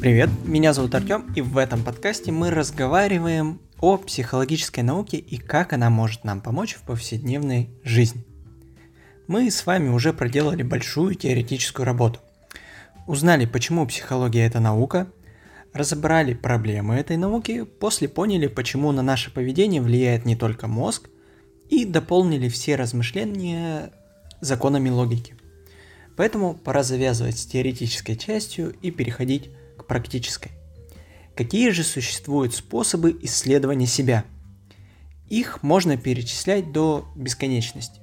[0.00, 5.72] Привет, меня зовут Артем, и в этом подкасте мы разговариваем о психологической науке и как
[5.72, 8.24] она может нам помочь в повседневной жизни.
[9.26, 12.20] Мы с вами уже проделали большую теоретическую работу.
[13.08, 15.08] Узнали, почему психология это наука,
[15.72, 21.08] разобрали проблемы этой науки, после поняли, почему на наше поведение влияет не только мозг,
[21.70, 23.90] и дополнили все размышления
[24.40, 25.34] законами логики.
[26.16, 29.50] Поэтому пора завязывать с теоретической частью и переходить
[29.88, 30.52] практической.
[31.34, 34.24] Какие же существуют способы исследования себя?
[35.28, 38.00] Их можно перечислять до бесконечности.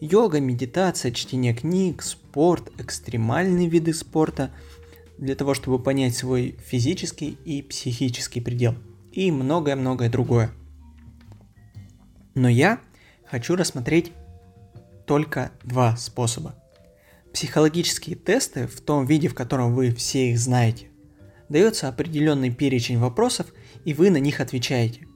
[0.00, 4.50] Йога, медитация, чтение книг, спорт, экстремальные виды спорта
[5.18, 8.74] для того, чтобы понять свой физический и психический предел
[9.12, 10.52] и многое-многое другое.
[12.34, 12.80] Но я
[13.24, 14.12] хочу рассмотреть
[15.06, 16.54] только два способа.
[17.32, 20.86] Психологические тесты в том виде, в котором вы все их знаете,
[21.48, 23.52] дается определенный перечень вопросов,
[23.84, 25.06] и вы на них отвечаете.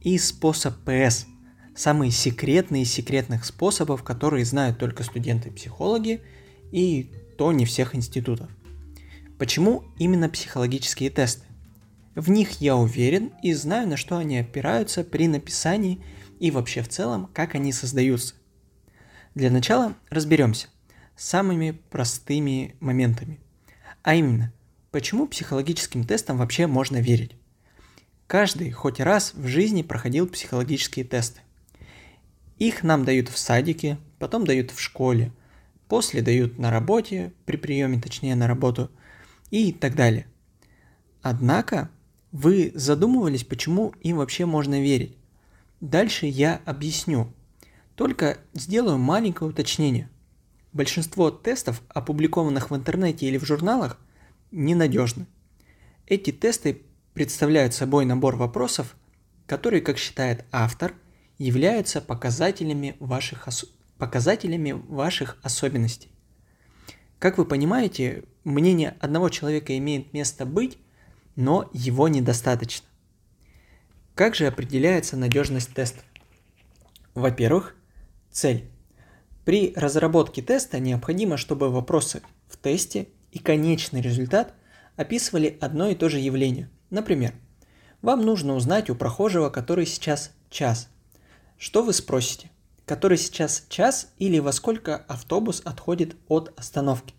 [0.00, 1.26] И способ ПС–
[1.74, 6.22] самые секретные из секретных способов, которые знают только студенты-психологи,
[6.72, 8.50] и то не всех институтов.
[9.38, 11.46] Почему именно психологические тесты?
[12.16, 16.04] В них я уверен и знаю, на что они опираются при написании
[16.40, 18.34] и вообще в целом, как они создаются.
[19.36, 20.66] Для начала разберемся
[21.14, 23.38] с самыми простыми моментами.
[24.02, 24.52] А именно,
[24.90, 27.32] Почему психологическим тестам вообще можно верить?
[28.26, 31.42] Каждый хоть раз в жизни проходил психологические тесты.
[32.58, 35.32] Их нам дают в садике, потом дают в школе,
[35.88, 38.90] после дают на работе, при приеме точнее на работу
[39.50, 40.26] и так далее.
[41.20, 41.90] Однако
[42.32, 45.16] вы задумывались, почему им вообще можно верить.
[45.80, 47.32] Дальше я объясню.
[47.94, 50.08] Только сделаю маленькое уточнение.
[50.72, 53.98] Большинство тестов, опубликованных в интернете или в журналах,
[54.50, 55.26] ненадежны.
[56.06, 56.82] Эти тесты
[57.14, 58.96] представляют собой набор вопросов,
[59.46, 60.94] которые, как считает автор,
[61.38, 63.66] являются показателями ваших, ос...
[63.98, 66.10] показателями ваших особенностей.
[67.18, 70.78] Как вы понимаете, мнение одного человека имеет место быть,
[71.34, 72.86] но его недостаточно.
[74.14, 76.00] Как же определяется надежность теста?
[77.14, 77.74] Во-первых,
[78.30, 78.68] цель.
[79.44, 84.54] При разработке теста необходимо, чтобы вопросы в тесте и конечный результат
[84.96, 86.68] описывали одно и то же явление.
[86.90, 87.34] Например,
[88.02, 90.88] вам нужно узнать у прохожего, который сейчас час.
[91.58, 92.50] Что вы спросите?
[92.86, 97.14] Который сейчас час или во сколько автобус отходит от остановки?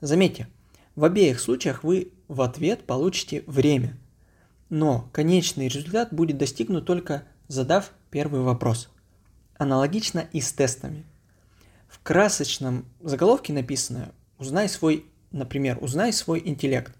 [0.00, 0.46] Заметьте,
[0.94, 3.96] в обеих случаях вы в ответ получите время.
[4.68, 8.88] Но конечный результат будет достигнут только задав первый вопрос.
[9.56, 11.04] Аналогично и с тестами.
[11.88, 16.94] В красочном заголовке написано Узнай свой, например, узнай свой интеллект.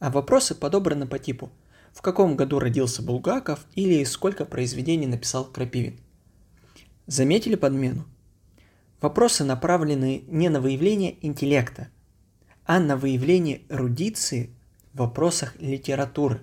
[0.00, 1.50] А вопросы подобраны по типу
[1.94, 5.98] в каком году родился Булгаков или сколько произведений написал Крапивин.
[7.06, 8.04] Заметили подмену?
[9.00, 11.88] Вопросы направлены не на выявление интеллекта,
[12.66, 14.50] а на выявление эрудиции
[14.92, 16.40] в вопросах литературы.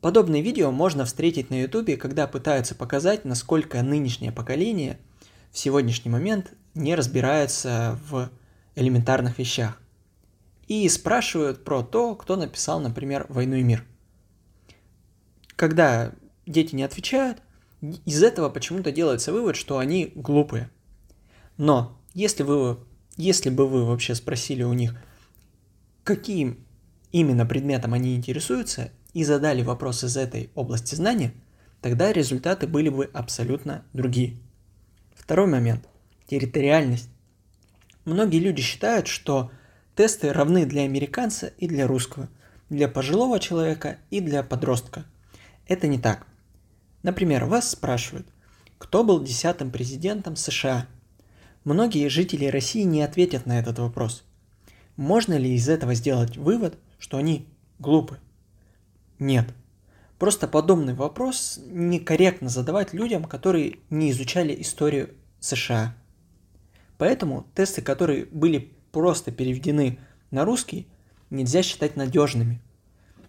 [0.00, 4.98] Подобные видео можно встретить на ютубе, когда пытаются показать, насколько нынешнее поколение
[5.50, 8.28] в сегодняшний момент не разбирается в
[8.76, 9.80] элементарных вещах.
[10.66, 13.84] И спрашивают про то, кто написал, например, «Войну и мир».
[15.56, 16.12] Когда
[16.46, 17.42] дети не отвечают,
[18.04, 20.70] из этого почему-то делается вывод, что они глупые.
[21.56, 22.78] Но если, вы,
[23.16, 24.94] если бы вы вообще спросили у них,
[26.02, 26.64] каким
[27.12, 31.32] именно предметом они интересуются, и задали вопрос из этой области знания,
[31.80, 34.36] тогда результаты были бы абсолютно другие.
[35.14, 35.88] Второй момент–
[36.26, 37.08] территориальность.
[38.04, 39.50] Многие люди считают, что
[39.94, 42.28] тесты равны для американца и для русского,
[42.68, 45.04] для пожилого человека и для подростка.
[45.66, 46.26] Это не так.
[47.02, 48.26] Например, вас спрашивают,
[48.78, 50.86] кто был десятым президентом США?
[51.64, 54.24] Многие жители России не ответят на этот вопрос.
[54.96, 57.48] Можно ли из этого сделать вывод, что они
[57.78, 58.18] глупы?
[59.18, 59.46] Нет.
[60.18, 65.96] Просто подобный вопрос некорректно задавать людям, которые не изучали историю США.
[66.98, 69.98] Поэтому тесты, которые были просто переведены
[70.30, 70.86] на русский,
[71.30, 72.60] нельзя считать надежными.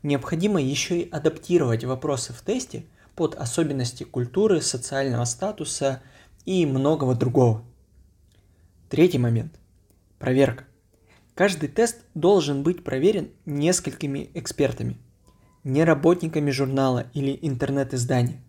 [0.04, 2.86] Необходимо еще и адаптировать вопросы в тесте
[3.16, 6.02] под особенности культуры, социального статуса
[6.46, 7.64] и многого другого.
[8.90, 9.60] Третий момент.
[10.20, 10.66] Проверка.
[11.34, 14.98] Каждый тест должен быть проверен несколькими экспертами.
[15.64, 18.42] Не работниками журнала или интернет-издания,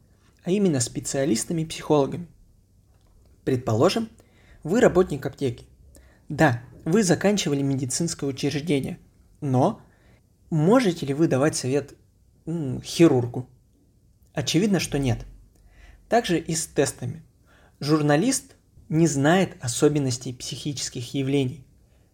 [0.44, 2.28] а именно специалистами-психологами.
[3.44, 4.08] Предположим,
[4.66, 5.66] вы работник аптеки.
[6.28, 8.98] Да, вы заканчивали медицинское учреждение,
[9.40, 9.80] но
[10.50, 11.94] Можете ли вы давать совет
[12.46, 13.48] м, хирургу?
[14.32, 15.26] Очевидно, что нет.
[16.08, 17.24] Также и с тестами.
[17.80, 18.54] Журналист
[18.88, 21.66] не знает особенностей психических явлений,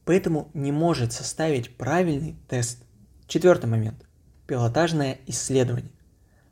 [0.07, 2.85] поэтому не может составить правильный тест.
[3.27, 4.07] Четвертый момент.
[4.47, 5.93] Пилотажное исследование.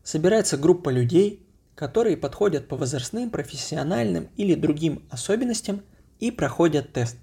[0.02, 5.80] Собирается группа людей, которые подходят по возрастным, профессиональным или другим особенностям
[6.20, 7.16] и проходят тест.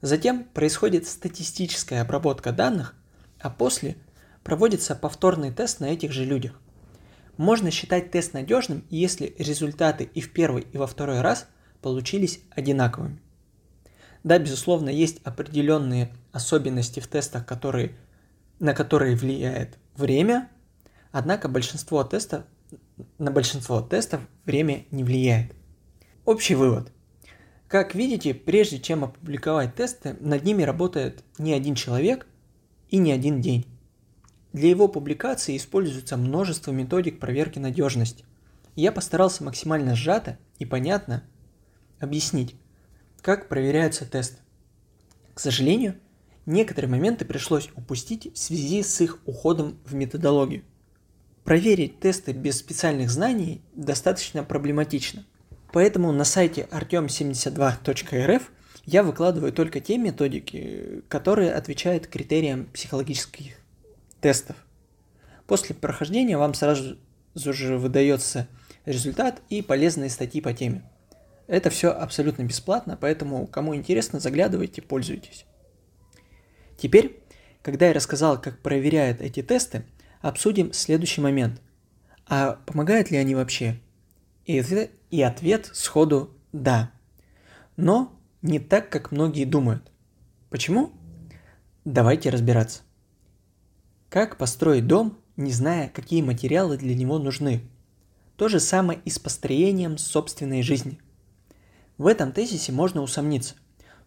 [0.00, 2.94] Затем происходит статистическая обработка данных,
[3.40, 3.96] а после
[4.44, 6.60] проводится повторный тест на этих же людях.
[7.36, 11.46] Можно считать тест надежным, если результаты и в первый, и во второй раз
[11.82, 13.20] получились одинаковыми.
[14.24, 17.96] Да, безусловно, есть определенные особенности в тестах, которые,
[18.58, 20.48] на которые влияет время,
[21.12, 22.44] однако большинство тестов,
[23.18, 25.54] на большинство тестов время не влияет.
[26.24, 26.92] Общий вывод.
[27.68, 32.26] Как видите, прежде чем опубликовать тесты, над ними работает не один человек
[32.88, 33.66] и не один день.
[34.54, 38.24] Для его публикации используется множество методик проверки надежности.
[38.74, 41.22] Я постарался максимально сжато и понятно
[42.00, 42.56] объяснить,
[43.20, 44.38] как проверяются тесты.
[45.34, 45.96] К сожалению,
[46.46, 50.64] некоторые моменты пришлось упустить в связи с их уходом в методологию.
[51.44, 55.26] Проверить тесты без специальных знаний достаточно проблематично.
[55.72, 58.42] Поэтому на сайте artem72.rf
[58.84, 63.56] я выкладываю только те методики, которые отвечают критериям психологических
[64.20, 64.56] тестов.
[65.46, 66.96] После прохождения вам сразу
[67.34, 68.48] же выдается
[68.86, 70.82] результат и полезные статьи по теме.
[71.46, 75.46] Это все абсолютно бесплатно, поэтому кому интересно, заглядывайте, пользуйтесь.
[76.76, 77.20] Теперь,
[77.62, 79.84] когда я рассказал, как проверяют эти тесты,
[80.20, 81.60] обсудим следующий момент.
[82.26, 83.80] А помогают ли они вообще?
[84.48, 84.64] И,
[85.10, 86.90] и ответ сходу «да».
[87.76, 89.92] Но не так, как многие думают.
[90.48, 90.90] Почему?
[91.84, 92.80] Давайте разбираться.
[94.08, 97.60] Как построить дом, не зная, какие материалы для него нужны?
[98.36, 100.98] То же самое и с построением собственной жизни.
[101.98, 103.54] В этом тезисе можно усомниться.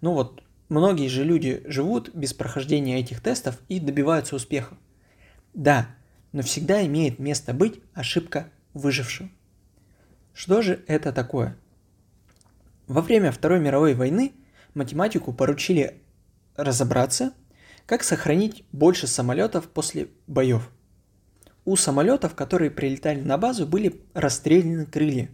[0.02, 4.76] Ну вот, многие же люди живут без прохождения этих тестов и добиваются успеха.
[5.54, 5.88] Да,
[6.32, 9.30] но всегда имеет место быть ошибка выжившего.
[10.34, 11.58] Что же это такое?
[12.88, 14.34] Во время Второй мировой войны
[14.74, 16.02] математику поручили
[16.56, 17.34] разобраться
[17.86, 20.70] как сохранить больше самолетов после боев?
[21.66, 25.30] У самолетов, которые прилетали на базу, были расстреляны крылья.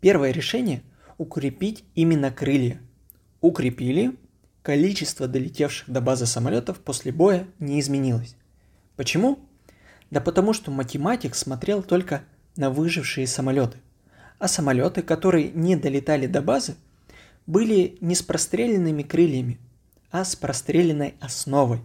[0.00, 0.82] Первое решение–
[1.18, 2.80] укрепить именно крылья.
[3.40, 4.16] Укрепили,
[4.62, 8.36] количество долетевших до базы самолетов после боя не изменилось.
[8.96, 9.38] Почему?
[10.10, 12.22] Да потому что математик смотрел только
[12.56, 13.78] на выжившие самолеты.
[14.42, 16.74] А самолеты, которые не долетали до базы,
[17.46, 19.58] были не с простреленными крыльями–
[20.12, 21.80] а с простреленной основой.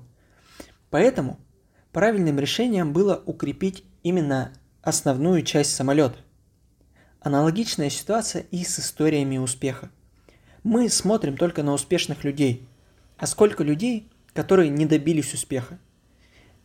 [0.92, 1.40] Поэтому
[1.92, 6.18] правильным решением было укрепить именно основную часть самолета.
[7.22, 9.90] Аналогичная ситуация и с историями успеха.
[10.64, 12.68] Мы смотрим только на успешных людей.
[13.18, 15.80] А сколько людей, которые не добились успеха?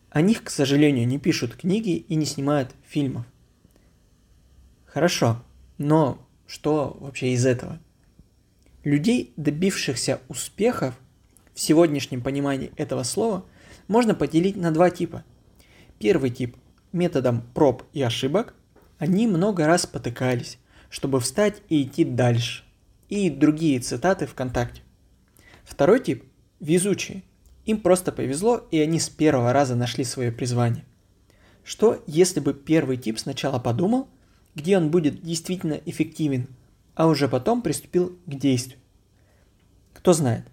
[0.09, 3.25] О них, к сожалению, не пишут книги и не снимают фильмов.
[4.85, 5.41] Хорошо,
[5.77, 7.79] но что вообще из этого?
[8.83, 10.99] Людей, добившихся успехов,
[11.53, 13.45] в сегодняшнем понимании этого слова
[13.87, 15.23] можно поделить на два типа.
[15.99, 16.57] Первый тип–
[16.91, 18.55] методом проб и ошибок.
[18.97, 20.57] Они много раз потыкались,
[20.89, 22.63] чтобы встать и идти дальше.
[23.09, 24.81] И другие цитаты ВКонтакте.
[25.63, 26.23] Второй тип–
[26.59, 27.23] везучие.
[27.65, 30.83] Им просто повезло, и они с первого раза нашли свое призвание.
[31.63, 34.09] Что, если бы первый тип сначала подумал,
[34.55, 36.47] где он будет действительно эффективен,
[36.95, 38.79] а уже потом приступил к действию?
[39.93, 40.45] Кто знает.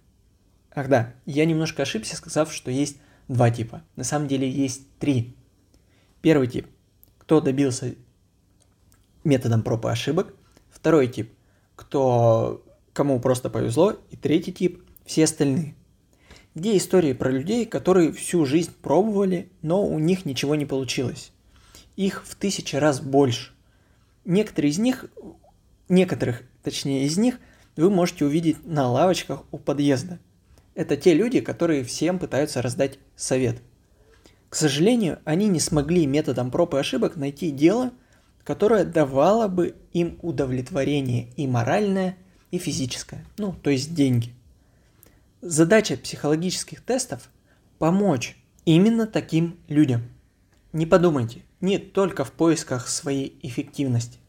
[0.72, 3.82] Ах да, я немножко ошибся, сказав, что есть два типа.
[3.96, 5.34] На самом деле есть три.
[6.22, 6.66] Первый тип.
[7.18, 7.94] Кто добился
[9.24, 10.34] методом проб и ошибок.
[10.70, 11.32] Второй тип.
[11.76, 13.96] Кто, кому просто повезло.
[14.10, 14.84] И третий тип.
[15.04, 15.74] Все остальные.
[16.54, 21.32] Где истории про людей, которые всю жизнь пробовали, но у них ничего не получилось.
[21.96, 23.52] Их в тысячи раз больше.
[24.30, 25.06] Некоторые из них,
[25.88, 27.38] некоторых, точнее из них,
[27.76, 30.18] вы можете увидеть на лавочках у подъезда–
[30.74, 33.60] это те люди, которые всем пытаются раздать совет.
[34.48, 37.92] К сожалению, они не смогли методом проб и ошибок найти дело,
[38.44, 42.16] которое давало бы им удовлетворение и моральное,
[42.50, 44.30] и физическое, ну, то есть деньги.
[45.42, 47.28] Задача психологических тестов–
[47.78, 50.02] помочь именно таким людям.
[50.72, 54.19] Не подумайте, не только в поисках своей эффективности.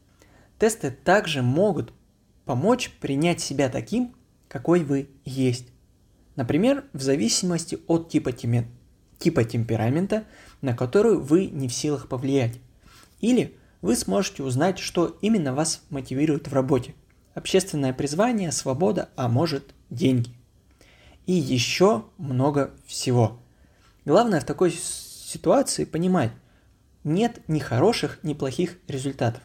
[0.62, 1.92] Тесты также могут
[2.44, 4.14] помочь принять себя таким,
[4.46, 5.66] какой вы есть.
[6.36, 10.22] Например, в зависимости от типа типа темперамента,
[10.60, 12.60] на которую вы не в силах повлиять.
[13.20, 16.94] Или вы сможете узнать, что именно вас мотивирует в работе.
[17.34, 20.30] Общественное призвание, свобода, а может деньги.
[21.26, 23.40] И еще много всего.
[24.04, 26.30] Главное в такой ситуации понимать,
[27.02, 29.42] нет ни хороших, ни плохих результатов.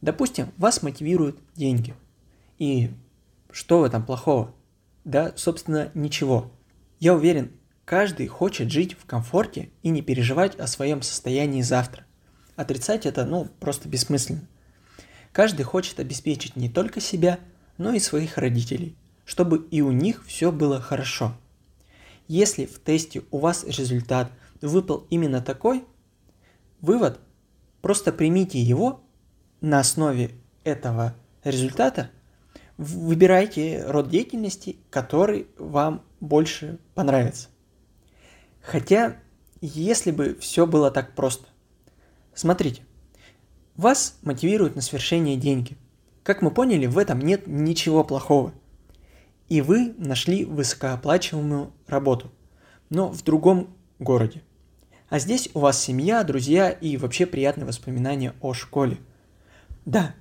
[0.00, 1.94] Допустим, вас мотивируют деньги.
[2.58, 2.90] И
[3.50, 4.54] что в этом плохого?
[5.04, 6.52] Да, собственно, ничего.
[7.00, 7.52] Я уверен,
[7.84, 12.04] каждый хочет жить в комфорте и не переживать о своем состоянии завтра.
[12.56, 14.42] Отрицать это, ну, просто бессмысленно.
[15.32, 17.38] Каждый хочет обеспечить не только себя,
[17.76, 21.34] но и своих родителей, чтобы и у них все было хорошо.
[22.26, 25.84] Если в тесте у вас результат выпал именно такой,
[26.80, 27.20] вывод–
[27.80, 29.00] просто примите его
[29.60, 30.32] на основе
[30.64, 32.10] этого результата,
[32.76, 37.48] выбирайте род деятельности, который вам больше понравится.
[38.60, 39.16] Хотя,
[39.60, 41.46] если бы все было так просто.
[42.34, 42.82] Смотрите,
[43.76, 45.76] вас мотивируют на свершение деньги.
[46.22, 48.52] Как мы поняли, в этом нет ничего плохого.
[49.48, 52.30] И вы нашли высокооплачиваемую работу,
[52.90, 54.42] но в другом городе.
[55.08, 58.98] А здесь у вас семья, друзья и вообще приятные воспоминания о школе.
[59.88, 60.14] Да,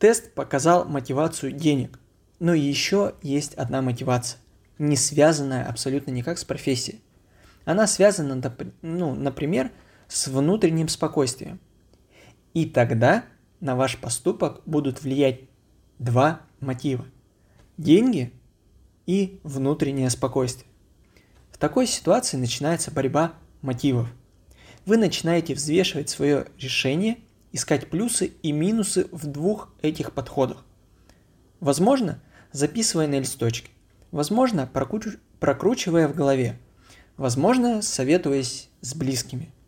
[0.00, 2.00] тест показал мотивацию денег,
[2.40, 4.40] но еще есть одна мотивация,
[4.76, 7.00] не связанная абсолютно никак с профессией.
[7.64, 8.42] Она связана,
[8.82, 9.70] ну, например,
[10.08, 11.60] с внутренним спокойствием.
[12.54, 13.24] И тогда
[13.60, 15.42] на ваш поступок будут влиять
[16.00, 17.06] два мотива.
[17.78, 18.32] Деньги
[19.06, 20.68] и внутреннее спокойствие.
[21.52, 24.12] В такой ситуации начинается борьба мотивов.
[24.86, 27.18] Вы начинаете взвешивать свое решение,
[27.52, 30.64] искать плюсы и минусы в двух этих подходах.
[31.60, 33.70] Возможно, записывая на листочке,
[34.10, 34.68] возможно,
[35.40, 36.58] прокручивая в голове,
[37.16, 39.52] возможно, советуясь с близкими–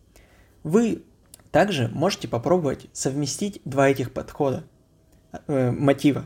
[0.65, 1.05] вы
[1.53, 4.65] также можете попробовать совместить два этих подхода,
[5.47, 6.25] э, мотива.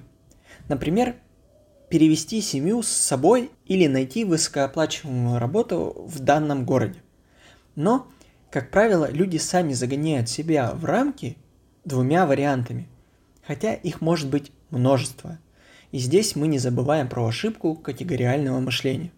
[0.69, 1.17] Например,
[1.91, 7.03] перевести семью с собой или найти высокооплачиваемую работу в данном городе.
[7.75, 8.07] Но,
[8.51, 11.37] как правило, люди сами загоняют себя в рамки
[11.89, 12.89] двумя вариантами,
[13.47, 15.39] хотя их может быть множество.
[15.91, 19.11] И здесь мы не забываем про ошибку категориального мышления.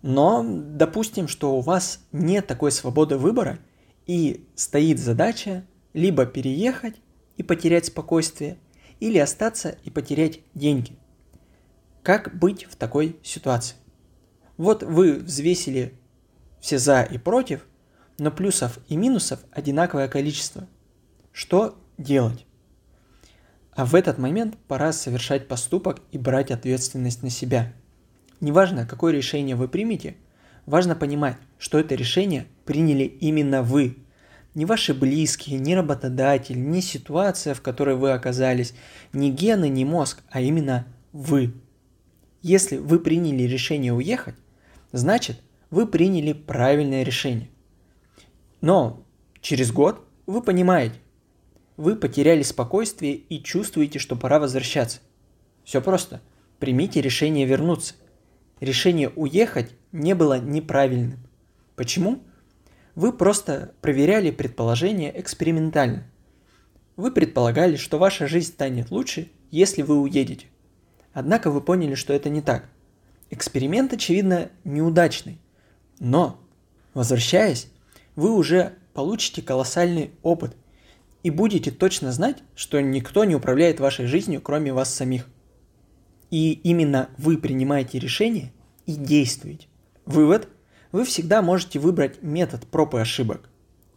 [0.00, 3.58] Но допустим, что у вас нет такой свободы выбора–
[4.06, 6.96] и стоит задача либо переехать
[7.36, 8.58] и потерять спокойствие,
[9.00, 10.96] или остаться и потерять деньги.
[12.02, 13.76] Как быть в такой ситуации?
[14.56, 15.94] Вот вы взвесили
[16.60, 17.66] все за и против,
[18.18, 20.68] но плюсов и минусов одинаковое количество.
[21.32, 22.46] Что делать?
[23.74, 27.72] А в этот момент пора совершать поступок и брать ответственность на себя.
[28.40, 30.16] Неважно, какое решение вы примете–
[30.66, 33.96] Важно понимать, что это решение приняли именно вы.
[34.54, 38.74] Не ваши близкие, не работодатель, не ситуация, в которой вы оказались,
[39.12, 41.54] не гены, не мозг, а именно вы.
[42.42, 44.36] Если вы приняли решение уехать,
[44.92, 47.48] значит вы приняли правильное решение.
[48.60, 49.04] Но
[49.40, 50.96] через год вы понимаете,
[51.76, 55.00] вы потеряли спокойствие и чувствуете, что пора возвращаться.
[55.64, 56.20] Все просто.
[56.58, 57.94] Примите решение вернуться.
[58.60, 61.18] Решение уехать не было неправильным.
[61.74, 62.22] Почему?
[62.94, 66.06] Вы просто проверяли предположение экспериментально.
[66.96, 70.46] Вы предполагали, что ваша жизнь станет лучше, если вы уедете.
[71.12, 72.68] Однако вы поняли, что это не так.
[73.30, 75.40] Эксперимент, очевидно, неудачный.
[75.98, 76.38] Но,
[76.92, 77.68] возвращаясь,
[78.14, 80.54] вы уже получите колоссальный опыт
[81.22, 85.28] и будете точно знать, что никто не управляет вашей жизнью, кроме вас самих.
[86.30, 88.52] И именно вы принимаете решение
[88.86, 89.66] и действуете.
[90.04, 90.48] Вывод.
[90.90, 93.48] Вы всегда можете выбрать метод проб и ошибок.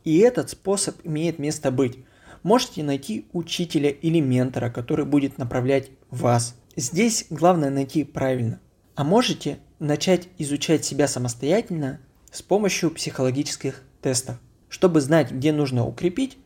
[0.03, 1.97] И этот способ имеет место быть.
[2.43, 6.55] Можете найти учителя или ментора, который будет направлять вас.
[6.75, 8.59] Здесь главное найти правильно.
[8.93, 11.99] А можете начать изучать себя самостоятельно
[12.31, 14.37] с помощью психологических тестов,
[14.69, 16.37] чтобы знать, где нужно укрепить,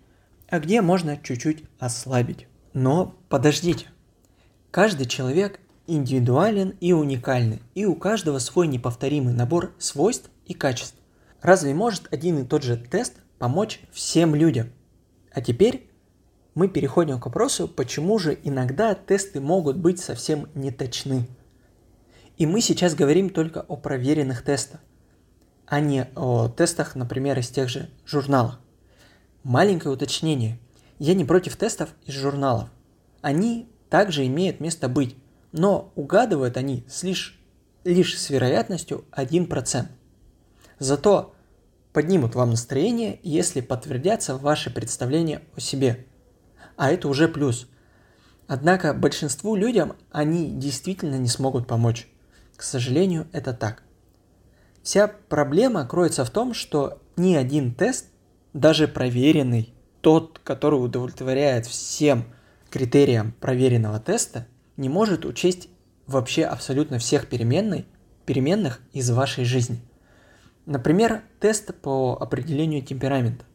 [0.50, 2.48] а где можно чуть-чуть ослабить.
[2.74, 3.88] Но подождите.
[4.72, 10.96] Каждый человек индивидуален и уникальный, и у каждого свой неповторимый набор свойств и качеств.
[11.41, 14.72] Разве может один и тот же тест помочь всем людям?
[15.32, 15.89] А теперь
[16.53, 21.27] мы переходим к вопросу, почему же иногда тесты могут быть совсем неточны.
[22.38, 24.82] И мы сейчас говорим только о проверенных тестах,
[25.65, 28.56] а не о тестах, например, из тех же журналов.
[29.43, 30.60] Маленькое уточнение.
[30.98, 32.69] Я не против тестов из журналов.
[33.22, 35.15] Они также имеют место быть
[35.51, 37.39] но угадывают они лишь,
[37.84, 39.86] лишь с вероятностью 1%.
[40.79, 41.34] Зато
[41.91, 46.05] поднимут вам настроение, если подтвердятся ваши представления о себе.
[46.77, 47.67] А это уже плюс.
[48.48, 52.08] Однако большинству людям они действительно не смогут помочь.
[52.55, 53.84] К сожалению, это так.
[54.81, 58.08] Вся проблема кроется в том, что ни один тест,
[58.60, 62.25] даже проверенный, тот, который удовлетворяет всем
[62.70, 64.48] критериям проверенного теста,
[64.78, 65.70] не может учесть
[66.08, 67.86] вообще абсолютно всех переменной,
[68.25, 69.80] переменных из вашей жизни.
[70.66, 73.46] Например, тест по определению темперамента.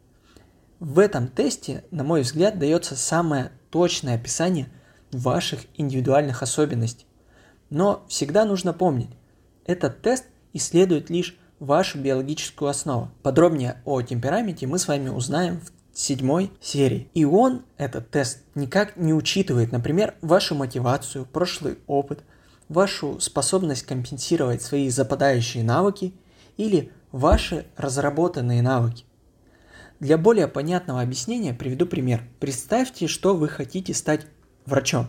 [0.79, 4.67] В этом тесте, на мой взгляд, дается самое точное описание
[5.11, 7.05] ваших индивидуальных особенностей.
[7.69, 9.09] Но всегда нужно помнить,
[9.65, 13.09] этот тест исследует лишь вашу биологическую основу.
[13.23, 17.09] Подробнее о темпераменте мы с вами узнаем в седьмой серии.
[17.13, 22.23] И он, этот тест, никак не учитывает, например, вашу мотивацию, прошлый опыт,
[22.67, 26.13] вашу способность компенсировать свои западающие навыки
[26.57, 29.05] или ваши разработанные навыки.
[30.01, 32.23] Для более понятного объяснения приведу пример.
[32.39, 34.27] Представьте, что вы хотите стать
[34.65, 35.07] врачом.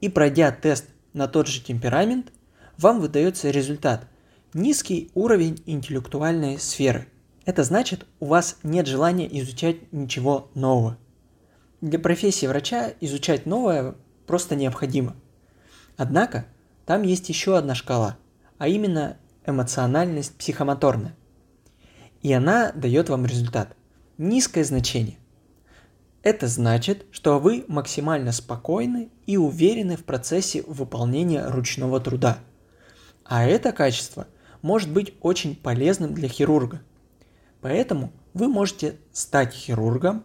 [0.00, 2.32] И пройдя тест на тот же темперамент,
[2.78, 4.06] вам выдается результат–
[4.54, 7.08] низкий уровень интеллектуальной сферы.
[7.44, 10.98] Это значит, у вас нет желания изучать ничего нового.
[11.80, 13.94] Для профессии врача изучать новое
[14.26, 15.16] просто необходимо.
[15.96, 16.46] Однако,
[16.86, 18.18] там есть еще одна шкала,
[18.58, 21.16] а именно эмоциональность психомоторная.
[22.22, 23.76] И она дает вам результат.
[24.18, 25.18] Низкое значение.
[26.22, 32.38] Это значит, что вы максимально спокойны и уверены в процессе выполнения ручного труда.
[33.24, 34.26] А это качество
[34.62, 36.82] может быть очень полезным для хирурга.
[37.60, 40.24] Поэтому вы можете стать хирургом.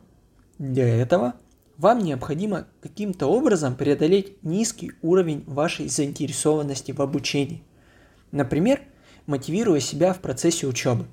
[0.59, 1.33] Для этого
[1.77, 7.63] вам необходимо каким-то образом преодолеть низкий уровень вашей заинтересованности в обучении.
[8.31, 8.81] Например,
[9.25, 11.05] мотивируя себя в процессе учебы.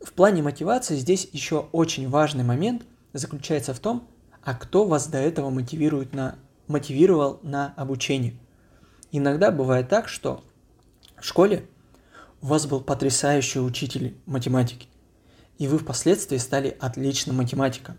[0.00, 4.08] В плане мотивации здесь еще очень важный момент заключается в том,
[4.42, 6.36] а кто вас до этого мотивирует на,
[6.68, 8.34] мотивировал на обучение.
[9.10, 10.44] Иногда бывает так, что
[11.18, 11.66] в школе
[12.40, 14.88] у вас был потрясающий учитель математики,
[15.58, 17.96] и вы впоследствии стали отличным математиком.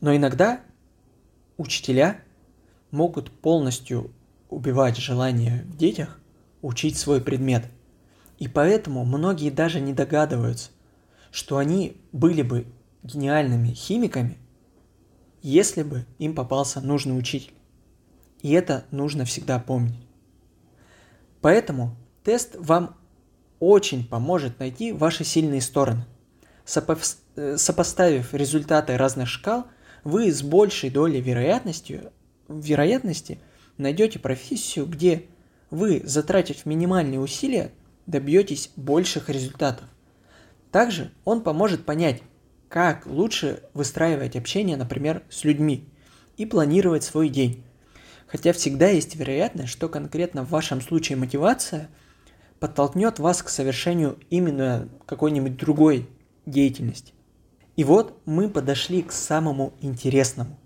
[0.00, 0.60] Но иногда
[1.56, 2.20] учителя
[2.90, 4.10] могут полностью
[4.48, 6.18] убивать желание в детях
[6.60, 7.64] учить свой предмет.
[8.38, 10.70] И поэтому многие даже не догадываются,
[11.30, 12.66] что они были бы
[13.02, 14.38] гениальными химиками,
[15.42, 17.54] если бы им попался нужный учитель.
[18.40, 20.06] И это нужно всегда помнить.
[21.40, 22.96] Поэтому тест вам
[23.62, 26.04] очень поможет найти ваши сильные стороны.
[27.36, 29.68] Э, сопоставив результаты разных шкал,
[30.02, 32.10] вы с большей долей вероятностью,
[32.48, 33.38] вероятности
[33.78, 35.26] найдете профессию, где
[35.70, 37.70] вы, затратив минимальные усилия,
[38.06, 39.86] добьетесь больших результатов.
[40.72, 42.20] Также он поможет понять,
[42.68, 45.88] как лучше выстраивать общение, например, с людьми
[46.36, 47.62] и планировать свой день.
[48.26, 51.88] Хотя всегда есть вероятность, что конкретно в вашем случае мотивация
[52.62, 56.08] подтолкнет вас к совершению именно какой-нибудь другой
[56.46, 57.12] деятельности.
[57.74, 60.60] И вот мы подошли к самому интересному.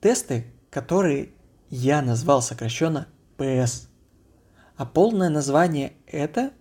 [0.00, 1.30] Тесты, которые
[1.70, 3.88] я назвал сокращенно ПС.
[4.76, 6.52] А полное название это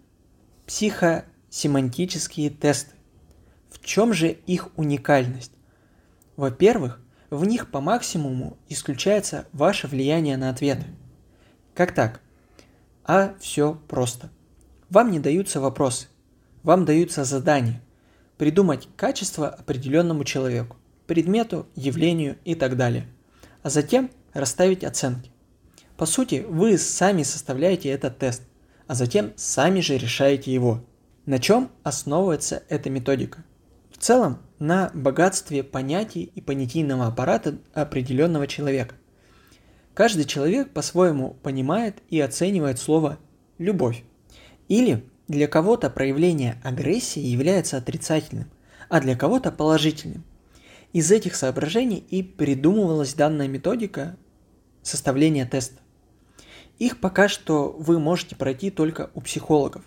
[0.66, 2.96] психосемантические тесты.
[3.70, 5.52] В чем же их уникальность?
[6.36, 10.88] Во-первых, в них по максимуму исключается ваше влияние на ответы.
[11.76, 12.22] Как так?
[13.04, 14.32] А все просто.
[14.90, 16.08] Вам не даются вопросы,
[16.64, 17.82] вам даются задания.
[18.38, 23.08] Придумать качество определенному человеку, предмету, явлению и так далее.
[23.62, 25.32] А затем расставить оценки.
[25.98, 28.44] По сути, вы сами составляете этот тест,
[28.88, 30.84] а затем сами же решаете его.
[31.26, 33.44] На чем основывается эта методика?
[33.92, 38.96] В целом, на богатстве понятий и понятийного аппарата определенного человека.
[39.94, 43.20] Каждый человек по-своему понимает и оценивает слово
[43.58, 44.04] «любовь».
[44.68, 48.50] Или для кого-то проявление агрессии является отрицательным,
[48.90, 50.24] а для кого-то положительным.
[50.92, 54.16] Из этих соображений и придумывалась данная методика
[54.84, 55.80] составления теста.
[56.80, 59.84] Их пока что вы можете пройти только у психологов.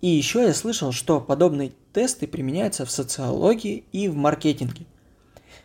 [0.00, 4.86] И еще я слышал, что подобные тесты применяются в социологии и в маркетинге.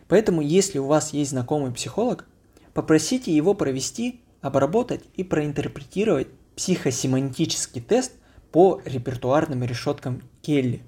[0.07, 2.25] Поэтому, если у вас есть знакомый психолог,
[2.73, 8.13] попросите его провести, обработать и проинтерпретировать психосемантический тест
[8.51, 10.81] по репертуарным решеткам Келли.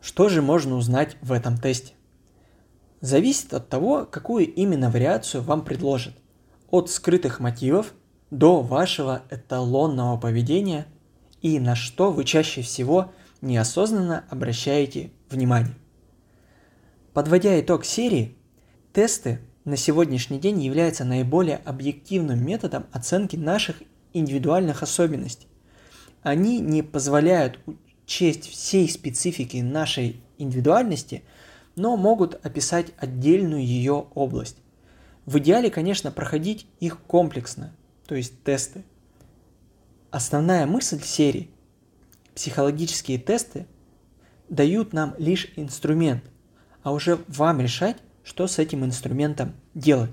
[0.00, 1.94] Что же можно узнать в этом тесте?
[3.00, 6.14] Зависит от того, какую именно вариацию вам предложат.
[6.70, 7.94] От скрытых мотивов
[8.30, 10.86] до вашего эталонного поведения
[11.40, 15.74] и на что вы чаще всего неосознанно обращаете внимание.
[17.12, 18.36] Подводя итог серии,
[18.92, 25.46] тесты на сегодняшний день являются наиболее объективным методом оценки наших индивидуальных особенностей.
[26.24, 27.60] Они не позволяют
[28.06, 31.22] учесть всей специфики нашей индивидуальности,
[31.76, 34.56] но могут описать отдельную ее область.
[35.26, 38.84] В идеале, конечно, проходить их комплексно, то есть тесты.
[40.10, 41.50] Основная мысль серии–
[42.34, 43.66] психологические тесты
[44.48, 46.24] дают нам лишь инструмент,
[46.82, 50.12] а уже вам решать, что с этим инструментом делать.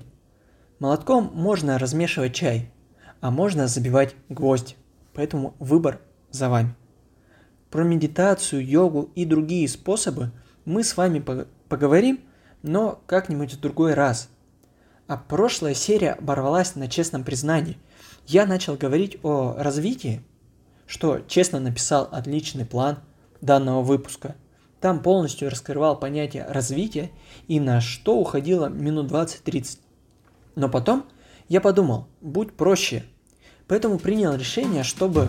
[0.78, 2.70] Молотком можно размешивать чай,
[3.22, 4.76] а можно забивать гвоздь,
[5.14, 6.74] поэтому выбор за вами.
[7.70, 10.30] Про медитацию, йогу и другие способы
[10.64, 11.24] мы с вами
[11.68, 12.20] поговорим,
[12.62, 14.28] но как-нибудь в другой раз.
[15.06, 17.78] А прошлая серия оборвалась на честном признании.
[18.26, 20.22] Я начал говорить о развитии,
[20.86, 22.98] что честно написал отличный план
[23.40, 24.36] данного выпуска.
[24.80, 27.10] Там полностью раскрывал понятие развития
[27.48, 29.78] и на что уходило минут 20-30.
[30.54, 31.06] Но потом
[31.48, 33.04] я подумал, будь проще.
[33.72, 35.28] Поэтому принял решение, чтобы